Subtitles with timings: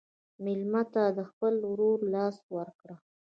[0.43, 2.95] مېلمه ته د خپل ورور لاس ورکړه.